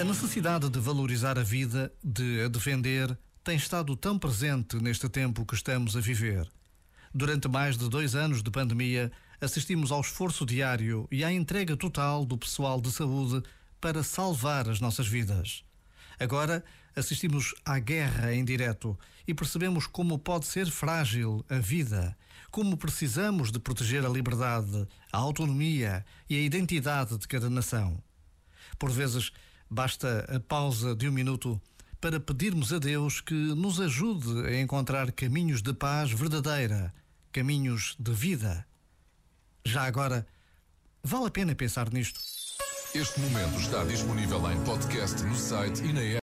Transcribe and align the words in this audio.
A 0.00 0.04
necessidade 0.04 0.70
de 0.70 0.78
valorizar 0.78 1.36
a 1.40 1.42
vida, 1.42 1.92
de 2.04 2.42
a 2.42 2.48
defender, 2.48 3.18
tem 3.42 3.56
estado 3.56 3.96
tão 3.96 4.16
presente 4.16 4.76
neste 4.76 5.08
tempo 5.08 5.44
que 5.44 5.56
estamos 5.56 5.96
a 5.96 6.00
viver. 6.00 6.48
Durante 7.12 7.48
mais 7.48 7.76
de 7.76 7.88
dois 7.88 8.14
anos 8.14 8.40
de 8.40 8.48
pandemia, 8.48 9.10
assistimos 9.40 9.90
ao 9.90 10.00
esforço 10.00 10.46
diário 10.46 11.08
e 11.10 11.24
à 11.24 11.32
entrega 11.32 11.76
total 11.76 12.24
do 12.24 12.38
pessoal 12.38 12.80
de 12.80 12.92
saúde 12.92 13.42
para 13.80 14.04
salvar 14.04 14.68
as 14.68 14.80
nossas 14.80 15.08
vidas. 15.08 15.64
Agora, 16.20 16.64
assistimos 16.94 17.52
à 17.64 17.80
guerra 17.80 18.32
em 18.32 18.44
direto 18.44 18.96
e 19.26 19.34
percebemos 19.34 19.88
como 19.88 20.16
pode 20.16 20.46
ser 20.46 20.66
frágil 20.70 21.44
a 21.48 21.58
vida, 21.58 22.16
como 22.52 22.76
precisamos 22.76 23.50
de 23.50 23.58
proteger 23.58 24.06
a 24.06 24.08
liberdade, 24.08 24.86
a 25.12 25.18
autonomia 25.18 26.06
e 26.30 26.36
a 26.36 26.40
identidade 26.40 27.18
de 27.18 27.26
cada 27.26 27.50
nação. 27.50 28.00
Por 28.78 28.90
vezes, 28.90 29.32
basta 29.70 30.24
a 30.28 30.40
pausa 30.40 30.94
de 30.94 31.08
um 31.08 31.12
minuto 31.12 31.60
para 32.00 32.20
pedirmos 32.20 32.72
a 32.72 32.78
Deus 32.78 33.20
que 33.20 33.34
nos 33.34 33.80
ajude 33.80 34.46
a 34.46 34.60
encontrar 34.60 35.12
caminhos 35.12 35.62
de 35.62 35.72
paz 35.72 36.12
verdadeira, 36.12 36.94
caminhos 37.32 37.96
de 37.98 38.12
vida. 38.12 38.66
Já 39.64 39.82
agora, 39.84 40.26
vale 41.02 41.26
a 41.26 41.30
pena 41.30 41.54
pensar 41.54 41.92
nisto. 41.92 42.20
Este 42.94 43.20
momento 43.20 43.60
está 43.60 43.84
disponível 43.84 44.50
em 44.50 44.58
podcast 44.64 45.22
no 45.24 45.34
site 45.34 45.82
e 45.84 45.92
na. 45.92 46.08